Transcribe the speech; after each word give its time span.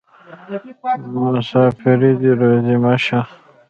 مسافري 1.31 2.11
دې 2.21 2.31
روزي 2.39 2.75
مه 2.83 2.93
شه. 3.05 3.21